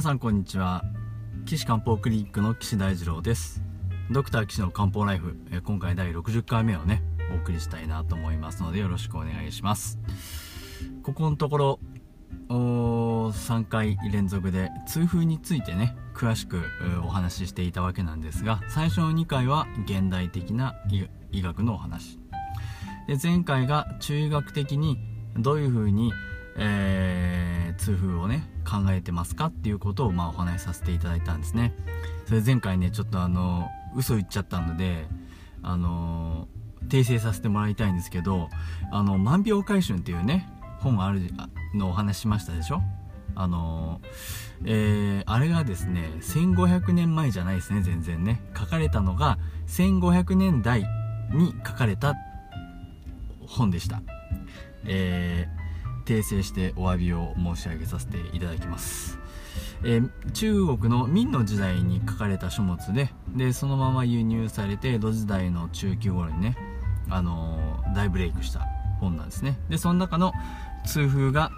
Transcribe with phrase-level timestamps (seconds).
[0.00, 0.82] 皆さんこんにちは。
[1.44, 3.62] 岸漢方クリニックの岸大二郎です。
[4.10, 9.98] ドクター岸の漢方ライフ今回第60回目をねお送りしたいなと思いますのでよろしくお願いします。
[11.02, 11.80] ここのところ
[12.48, 16.62] 3回連続で痛風についてね詳しく
[17.04, 20.76] お話ししていたわけなんですが最初の2回は現代的な
[21.30, 22.18] 医学のお話。
[23.06, 24.96] で前回が中医学的に
[25.36, 26.10] どういうふうに
[26.56, 31.74] えー、痛風をね考えてますかっていうことをまあお話しさせていただいたんですね。
[32.26, 35.06] それ前回ねちょっとあの嘘言っちゃったので
[35.62, 36.48] あの
[36.88, 38.48] 訂正させてもらいたいんですけど
[38.92, 40.48] あの「万病回春」っていうね
[40.78, 41.22] 本ある
[41.74, 42.82] のお話しましたでしょ？
[43.36, 44.00] あの
[44.64, 48.42] えー、あれがですね1500年前じゃないですね全然ね。
[48.58, 49.38] 書かれたのが
[49.68, 50.84] 1500年代
[51.32, 52.14] に書かれた
[53.46, 54.02] 本でした。
[54.84, 55.59] えー
[56.04, 59.18] 訂正してお詫びを申し上げさせていただきます、
[59.84, 66.56] えー、中国の明の時代に書かれた書物ででそのまま輸入されて江戸時代の中期頃にね、
[67.08, 68.66] あのー、大ブレイクした
[69.00, 69.58] 本なんですね。
[69.70, 70.32] でその中の
[70.84, 71.50] 痛風が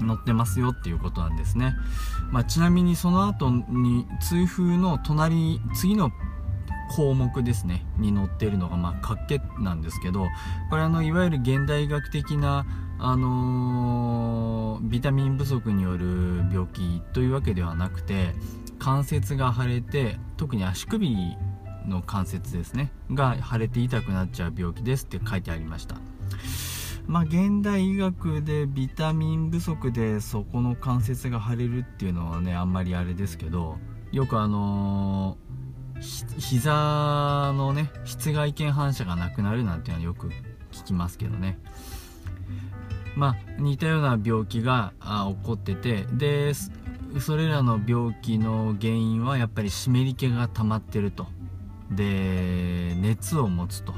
[0.00, 1.74] 載ってますよっていうことなんですね、
[2.30, 6.12] まあ、ちなみにその後に痛風の隣次の
[6.94, 10.26] 項目ですねに載っているのがまあ活気なんですけど
[10.70, 12.66] これあのいわゆる現代医学的な
[13.00, 18.34] あのー、ビタミン不足による病気というわけではなくて
[18.78, 21.16] 関節が腫れて特に足首
[21.86, 25.96] の関節ですねが腫れて痛くなっちゃう病気ですって書いてありました。
[27.06, 33.78] まあ現代医学でビタミン不足でそこの関節が腫れるっていうのはねあんまりあれですけど
[34.12, 35.67] よくあのー、
[36.00, 40.28] 膝のね室外腱反射がなくなるなんていうのはよく
[40.72, 41.58] 聞きますけどね。
[43.16, 46.52] まあ、似たような病気が起こっててで
[47.18, 51.26] それらの病気の原因はやっぱり湿り気が溜まってると。
[51.90, 53.94] で熱を持つと。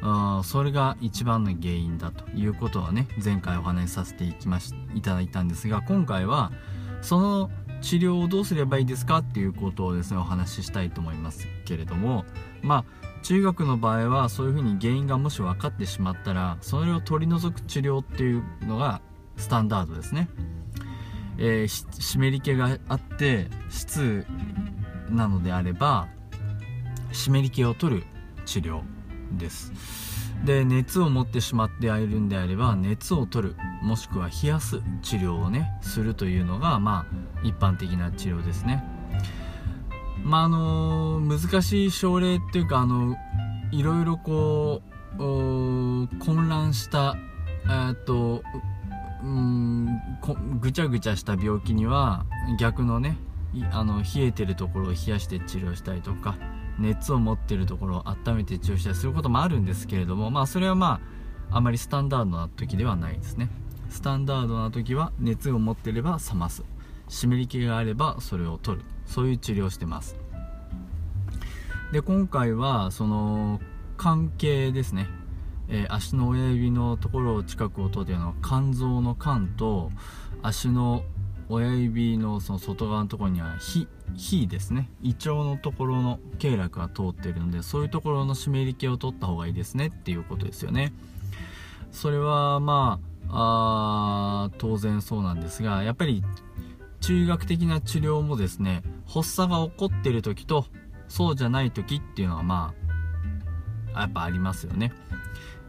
[0.00, 6.52] あそれが一番の原因だということはね前回お話しさせていきましいただいたんですが今回は
[7.02, 12.24] その治療をどうすればいいですかっていうことをですねお話ししたいと思いますけれども
[12.62, 19.00] まあ中学の場合はそういうふうに原因がもし分かってしまったらそれを取り除く治療っていうのが
[19.36, 20.28] スタンダードですね、
[21.38, 24.26] えー、湿り気があって湿
[25.10, 26.08] なのであれば
[27.12, 28.04] 湿り気を取る
[28.44, 28.82] 治療
[29.32, 30.17] です。
[30.44, 38.84] で熱を持ってしまっているんであれば熱を取るもしくは冷やす治療をねするというのがまあ一般的な治療ですね。
[40.22, 43.16] まああの難しい症例っていうかあの
[43.72, 44.82] いろいろこ
[45.16, 47.16] う混乱した
[47.68, 48.42] えっと
[49.22, 49.88] うん
[50.60, 52.24] ぐちゃぐちゃした病気には
[52.58, 53.18] 逆のね
[53.72, 56.36] あの冷えてるところを冷やして治療したりとか
[56.78, 61.00] 熱を持ってるところを温めて治療したりすることもあるんですけれどもまあそれはま
[61.50, 63.48] ああまりスタンダードな時ではないですね。
[63.88, 66.62] スタンダードな時は熱を持ってれば冷ます。
[67.08, 68.84] 湿り気があればそれを取る。
[69.06, 70.16] そういう治療をしてます。
[71.92, 73.60] で今回はその
[73.96, 75.08] 関係ですね、
[75.68, 79.90] えー、足の親指のところを近くを通っているのは肝臓の肝と
[80.42, 81.02] 足の
[81.50, 84.90] 親指のその外側のところには火火ですね。
[85.02, 90.92] 胃腸のところの経絡が通ってるのでそういうところの湿り気を取った方がいいですねっていうことですよね。
[91.90, 96.22] それはまああ当然そうなんですがやっぱり
[97.00, 100.66] 中医学的な治療もですね発作が起こってる時と
[101.08, 102.74] そうじゃない時っていうのはま
[103.94, 104.92] あやっぱありますよね。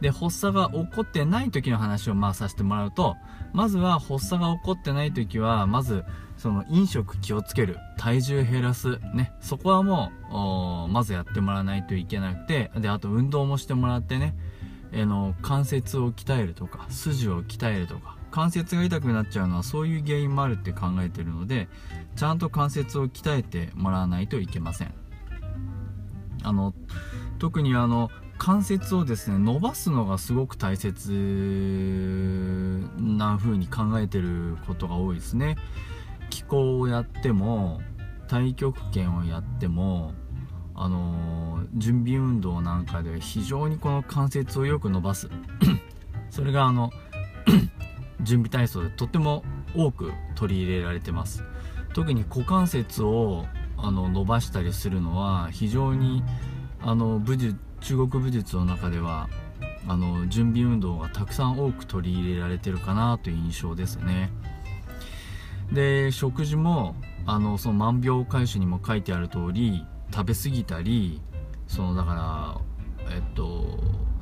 [0.00, 3.16] で発作が起こってない時の話をまあさせてもらうと
[3.52, 6.04] まずは発作が起こってない時はまず
[6.36, 10.10] その飲食気をつける体重減らすねそこはも
[10.88, 14.34] うまずやってもらわないといけなくてであと運動もしてもらってね
[14.92, 21.68] あの関節を鍛えるとか筋を鍛えるとか関節が痛くなっちゃうのはそういう原因もあるって考えてるので
[22.16, 24.94] ちゃんと関節を鍛えてもらわないといけません。
[26.42, 26.74] あの
[27.38, 31.12] 特にあの関節をですね伸ばすのがすごく大切
[32.96, 35.56] な風に考えてることが多いですね。
[36.30, 37.82] 気候をやっても
[38.28, 40.14] 太極拳をやっても
[40.74, 45.28] あの準備運動なんかで非常にこの関節をよく伸ばす。
[46.30, 46.90] それがあの
[48.24, 49.44] 準備体操でとっても
[49.76, 51.44] 多く取り入れられてます。
[51.92, 53.44] 特に股関節を
[53.76, 56.22] あの伸ばしたりするのは非常に
[56.80, 59.28] あの武術中国武術の中では
[59.88, 64.30] あの準備運動がたくさん多く取り入れられてるかなという印象ですね。
[65.72, 66.96] で食事も
[67.26, 71.20] あのその万病解主にも書いてある通り食べ過ぎたり
[71.68, 72.60] そのだか
[73.08, 73.78] らえっと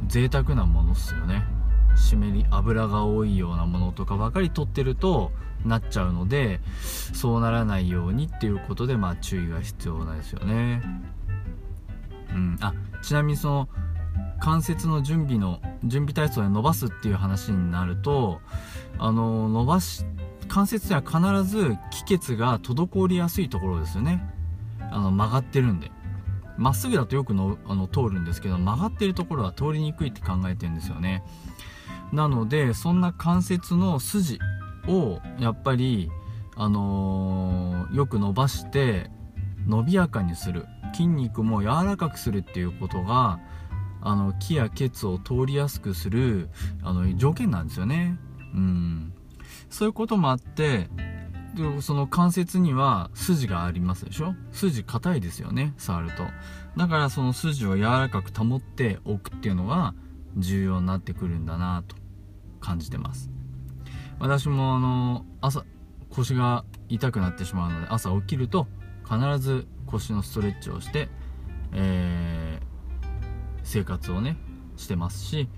[0.07, 1.45] 贅沢なものっすよね。
[1.97, 5.33] 湿り油が多いようなものとかばかり取ってると
[5.65, 6.61] なっちゃうので
[7.13, 10.83] そうならないようにっていうことでまあ注意が必要なんですよね。
[12.33, 12.57] うん。
[12.61, 12.73] あ
[13.03, 13.69] ちなみにその
[14.41, 18.41] 関節の準備の準備体操で伸ばすっていう話になると
[18.99, 20.05] あの伸ばし
[20.49, 24.23] 関節には必ず気血が滞りやすいところですよね。
[24.91, 25.91] あの曲がってるんで。
[26.57, 31.23] まっすぐだとよくのあの通るんですけど曲がってるところは通りにくいって考えてるんですよね。
[32.13, 34.41] なのでそんな関節の筋
[34.89, 36.11] をやっぱり
[36.57, 39.11] あのー、よく伸ばして
[39.67, 40.67] 伸びやかにする。
[40.99, 43.39] 筋肉も柔らかくするっていうことが
[44.01, 46.49] あの気や血を通りやすくする
[46.83, 48.19] あの条件なんですよね。
[48.53, 49.13] うん。
[49.71, 50.89] そういうこともあって
[51.55, 54.35] でその関節には筋がありますでしょ？
[54.51, 56.25] 筋硬いですよね触ると。
[56.77, 59.95] だからその筋を柔らかく保っておくっていうのが
[60.37, 61.95] 重要になってくるんだなと
[62.59, 63.31] 感じてます。
[64.19, 65.65] 私もあの朝
[66.11, 68.67] 腰が痛くなってしまうので朝起きると
[69.05, 71.09] 必ず腰のストレッチをして、
[71.73, 74.37] えー、生活をね
[74.77, 75.49] してますし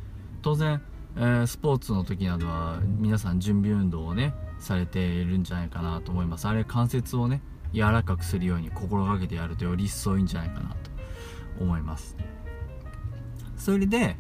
[0.43, 0.83] 当然、
[1.17, 6.47] えー、スポーツの時などは皆さん準備運動をねされているんじゃないかなと思います。
[6.47, 7.43] あれ関節をね
[7.73, 10.91] 柔らかくするように心がけてやるとより一層いいんじゃないかなと
[11.61, 12.17] 思います。
[13.57, 14.17] それで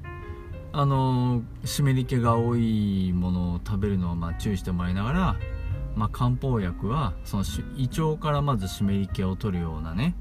[0.72, 5.36] あの湿り気が多いものを食べるのをまあ注意してもらいながら
[5.96, 7.44] まあ、漢方薬はその
[7.76, 10.14] 胃腸からまず湿り気を取るようなね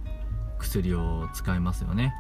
[0.58, 2.14] 薬を使いますよね。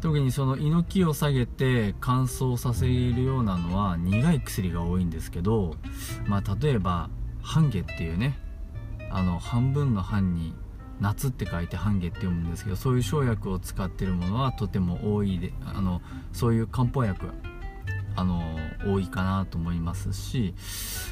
[0.00, 5.74] 特にその胃の気を下げて乾燥させるようなのは苦い薬が多いんですけど、
[6.26, 7.10] まあ、例えば
[7.42, 8.38] 半夏っていうね
[9.10, 10.54] あの半分の半に
[11.00, 16.00] 夏って書いて半夏って読むんですけどそういう生薬を使ってるものはとても多いであの
[16.32, 17.26] そういう漢方薬
[18.16, 18.42] あの
[18.86, 20.54] 多いかなと思いますし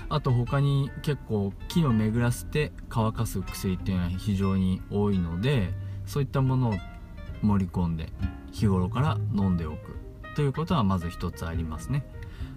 [0.08, 5.70] あと他に結構木を巡らせて乾かす薬っていうのは非常に多いので
[6.06, 6.74] そういったものを
[7.42, 8.08] 盛り込んで
[8.52, 9.96] 日頃から飲んでおく
[10.34, 12.04] ということはまず一つありますね。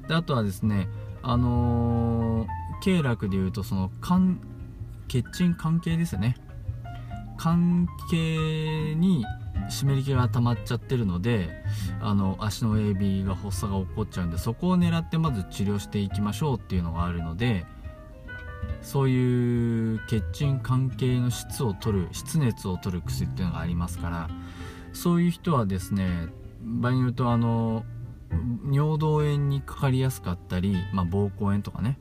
[0.07, 0.88] であとはですね
[1.24, 2.48] あの、
[2.81, 3.91] 経絡でいうとその
[5.07, 6.36] 血鎮関係ですよね。
[7.38, 9.25] 関係に
[9.70, 11.50] 湿り気が溜まっちゃってるので
[12.01, 17.65] あの足の AB が発作が起こっちゃうんでそこを狙ってまず治療していきましょうっていうのがあるので
[18.82, 24.30] そういう血鎮関係の質を取る質熱を取る薬っていうのがありますから
[24.94, 26.27] そういう人はですね
[26.62, 27.86] 場合によるとあの
[28.72, 32.00] 尿道炎にかかりやすかったり、まあ、膀胱炎とかね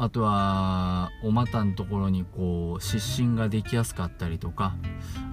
[0.00, 4.76] あとはお股のところにこう湿疹ができやすかったりとか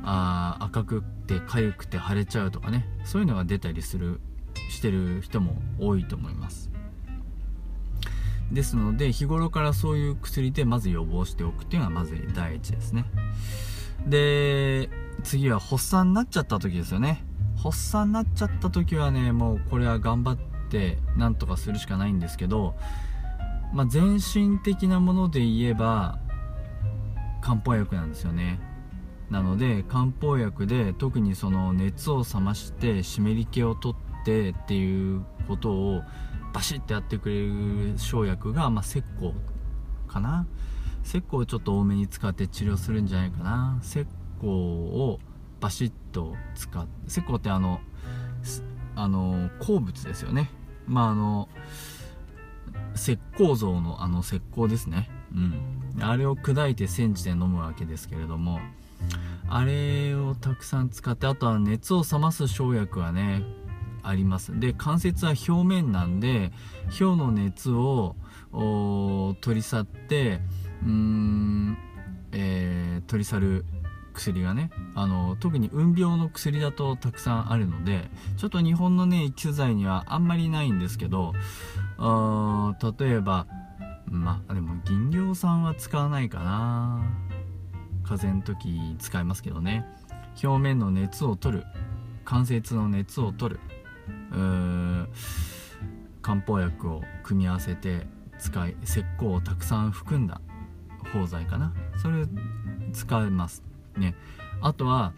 [0.03, 4.19] あ赤くて痒くて腫れちゃうとかねそういうのが出たりする
[4.71, 6.71] してる人も多いと思います。
[8.51, 13.05] ですので日頃からそういう薬でまず予防しておくっていうのがまず第一ですね。
[14.07, 14.89] で
[15.23, 17.23] 次は発作になっちゃった時ですよね。
[17.55, 20.37] 発作になっちゃった時はねもうこれは頑張っ
[20.69, 22.75] てなんとかするしかないんですけど
[23.73, 26.19] まあ、全身的なもので言えば
[27.41, 28.59] 漢方薬なんですよね。
[29.29, 36.01] なので漢方薬で特にその熱を冷まして湿り気を取ってっていうことを
[36.53, 39.33] バシッてやってくれる生薬が、まあ、石膏
[40.07, 40.47] かな。
[41.03, 43.79] 石膏をちょっと多めに使って治療するんじゃないかな。
[43.83, 44.05] 石
[44.41, 45.19] 膏を
[45.59, 47.79] バシッと使って石膏ってあの
[48.95, 50.49] あの鉱物ですよね。
[50.87, 51.49] まああの
[52.95, 55.09] 石膏像のあの石膏ですね。
[55.33, 55.75] うん。
[56.01, 58.59] あれを砕いて煎じて飲むわけですけれども
[59.47, 63.43] あれをたくさん使ってあとは熱を冷ます生薬はね
[64.03, 64.59] あります。
[64.59, 66.51] で関節は表面なんで
[66.99, 68.15] 表の熱を
[69.41, 70.41] 取り去って
[70.83, 71.77] うーん、
[72.31, 73.65] えー、取り去る
[74.15, 81.33] 薬がねあの特に運病の薬だとたくさんあるのでちょっと日本のね機材にはあんまりないんですけど
[81.97, 83.45] あ例えば
[84.07, 87.03] まあでも銀行さんは使わないかな。
[88.03, 89.85] 風邪の時使いますけどね。
[90.43, 91.65] 表面の熱を取る。
[92.23, 93.59] 関節の熱を取る。
[96.21, 98.07] 漢方薬を組み合わせて
[98.39, 100.41] 使い石膏をたくさん含んだ
[101.13, 101.73] 包材かな。
[101.97, 102.25] それ
[102.93, 103.63] 使います。
[103.97, 104.15] ね。
[104.61, 105.13] あとは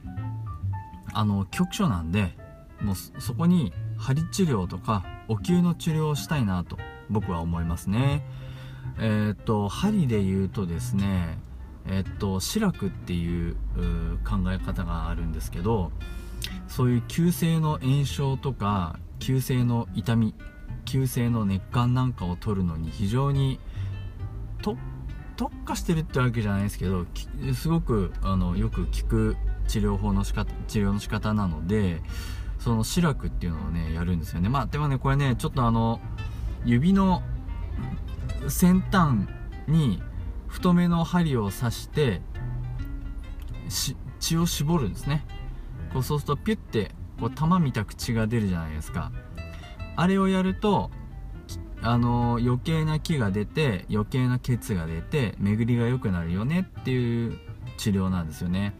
[1.14, 2.36] あの局所なんで
[2.82, 6.78] もうそこに針治療とかお灸の治療をしたいなと
[7.10, 8.24] 僕は思いますね。
[9.00, 11.38] えー、っと針で言うとですね
[11.86, 13.56] えー、っと志らくっていう
[14.24, 15.92] 考え方があるんですけど
[16.68, 20.36] そういう急性の炎症とか急性の痛み
[20.86, 23.60] 急性の熱感なんかを取るのに非常に
[24.62, 24.78] 特
[25.38, 27.06] 特化してるってわけじゃないですけど
[27.54, 32.02] すごくあのよく効く治療法の仕方治療の仕方なので
[32.60, 34.50] そのシラクっていうのをねやるんですよね。
[34.50, 36.02] まあでもねこれねちょっとあの
[36.66, 37.22] 指の
[38.50, 39.28] 先端
[39.68, 40.02] に
[40.48, 42.22] 太めの針を刺して
[44.20, 45.26] 血を絞るんですね。
[45.94, 49.12] こうそうするとピュッてこう玉みたく血が出るじゃないですか。
[49.96, 50.90] あれをやると
[51.82, 57.38] あの余計な木が出て余計な血が出て巡りが良くなるよねっていう
[57.78, 58.74] 治療なんですよね。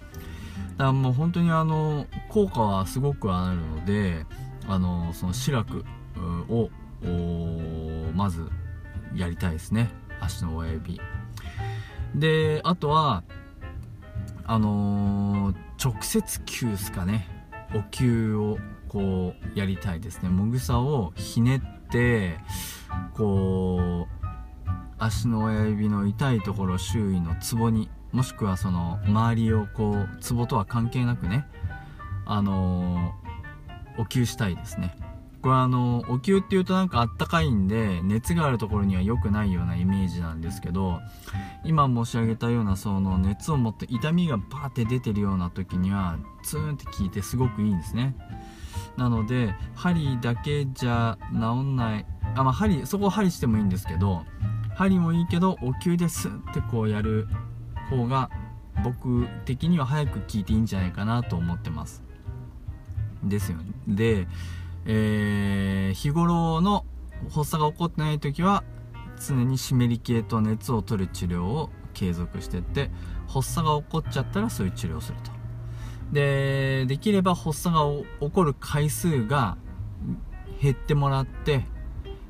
[0.78, 4.26] だからもう本当にあの効果はすごくあるので
[4.68, 5.86] あのその志らく
[6.50, 6.70] を
[8.14, 8.50] まず
[9.16, 9.90] やりたいですね。
[10.20, 11.00] 足の親指。
[12.16, 13.24] であとは
[14.46, 17.28] あのー、直接球ですかね。
[17.76, 20.30] お灸をこうやりたいですね。
[20.30, 22.38] もぐさをひねって
[23.18, 24.28] こう
[25.00, 31.46] 足の親指の痛いところ周囲のツボにもしくはその周りをこうツボとは関係なくね
[32.26, 34.96] あのー、お灸したいですね。
[35.42, 41.00] これはあのお灸っていうとなんかあったかいんで熱があるところには良くないようなイメージなんですけど
[41.64, 48.16] 今申し上げたようなその熱を持って痛みがバーって出てるような時にはツーンって効いてすごくいいんですね。
[48.98, 52.06] なので針だけじゃ治んない。
[52.36, 54.24] あまあ針そこを針してもいいんですけど
[54.76, 57.28] 針もいいけどお灸でスッてこうやる
[57.90, 58.30] 方が
[58.84, 62.04] 僕的には早く効いていいんじゃないかなと思ってます。
[63.24, 63.72] ですよね。
[63.88, 64.28] で、
[64.86, 66.86] えー、日頃の
[67.32, 68.64] 発作が起こってない時は
[69.26, 72.92] 常に湿り気と熱を取る治療を継続してって
[73.28, 75.37] 発作が起こっちゃったらそういう治療をすると。
[76.12, 77.82] でできれば発作が
[78.22, 79.58] 起こる回数が
[80.62, 81.66] 減ってもらって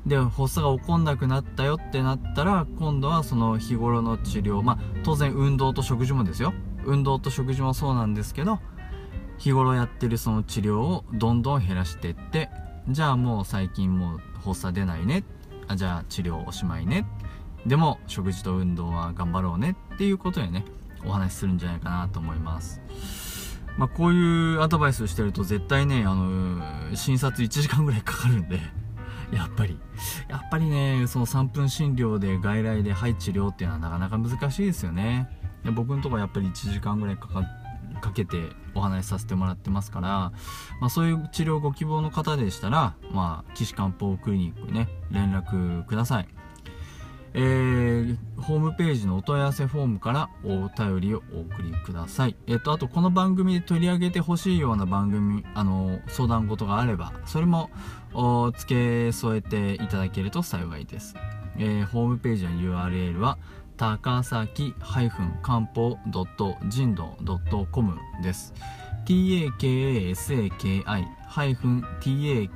[0.06, 6.54] で発作が起こんなくなったよってなったら今度はその日頃の治療まあ当然運動と食事もですよ。
[6.84, 8.60] 運動と食事もそうなんですけど
[9.36, 12.48] 日頃やってるその治療をどんどん減らしていって
[12.88, 15.24] じゃあもう最近もう発作出ないね。
[15.66, 17.06] あじゃあ治療おしまいね。
[17.66, 20.64] でも食事と運動は頑張ろうねっていうことでね
[21.04, 22.80] お話しするんじゃないかなと思います。
[23.78, 28.60] まあ、こういうアドバイスをしてると絶対ねあの診察1時間ぐらいかかるんで
[29.32, 29.78] やっぱり。
[30.28, 35.28] やっぱりねその3分診療で外来ではい治療っていうのはなかなか難しいですよね。
[35.64, 37.42] で僕のとこはやっぱり1時間ぐらいかか
[38.00, 40.08] かけてお話しさせてもらってますから、
[40.80, 46.28] まあ、そういう治療ご希望の方でしたら、まあ、岸漢方クリニックね連絡ください。
[47.34, 52.36] えー、ホームページのお問い合わせフォームからお便りをお送りください。
[52.46, 57.70] えっ、と、あとこの番組で取り上げてほしいような番組、あの、相談事があれば、それも
[58.56, 61.14] 付け添えていただけると幸いです。
[61.56, 63.38] えー、ホームページの URL は、
[63.76, 65.08] 高崎漢
[65.66, 65.98] 方
[66.68, 67.16] 人道
[67.70, 68.52] .com です。
[69.06, 70.82] takasaki-
[71.28, 72.50] ハイフン ta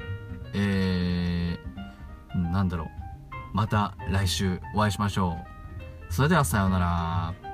[0.54, 2.88] えー、なんだろう
[3.52, 5.37] また来週お会いしましょ
[6.11, 6.12] う。
[6.12, 7.51] それではさようなら。